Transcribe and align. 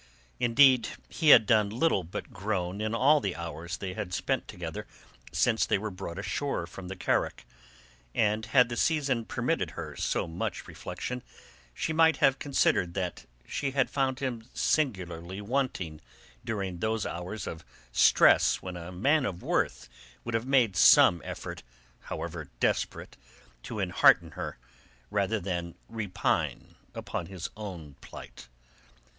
Indeed, 0.39 0.87
he 1.09 1.29
had 1.29 1.45
done 1.45 1.69
little 1.69 2.03
but 2.03 2.33
groan 2.33 2.81
in 2.81 2.95
all 2.95 3.19
the 3.19 3.35
hours 3.35 3.77
they 3.77 3.93
had 3.93 4.15
spent 4.15 4.47
together 4.47 4.87
since 5.31 5.63
they 5.67 5.77
were 5.77 5.91
brought 5.91 6.17
ashore 6.17 6.65
from 6.65 6.87
the 6.87 6.95
carack; 6.95 7.45
and 8.15 8.47
had 8.47 8.69
the 8.69 8.77
season 8.77 9.25
permitted 9.25 9.71
her 9.77 9.95
so 9.95 10.27
much 10.27 10.67
reflection, 10.67 11.21
she 11.75 11.93
might 11.93 12.17
have 12.17 12.39
considered 12.39 12.95
that 12.95 13.27
she 13.45 13.69
had 13.77 13.91
found 13.91 14.21
him 14.21 14.49
singularly 14.55 15.39
wanting 15.39 16.01
during 16.43 16.79
those 16.79 17.05
hours 17.05 17.45
of 17.45 17.63
stress 17.91 18.55
when 18.59 18.75
a 18.75 18.91
man 18.91 19.23
of 19.23 19.43
worth 19.43 19.87
would 20.23 20.33
have 20.33 20.47
made 20.47 20.75
some 20.75 21.21
effort, 21.23 21.61
however 22.05 22.49
desperate, 22.59 23.17
to 23.61 23.79
enhearten 23.79 24.31
her 24.31 24.57
rather 25.11 25.39
than 25.39 25.75
repine 25.87 26.73
upon 26.95 27.27
his 27.27 27.51
own 27.55 27.93
plight. 28.01 28.47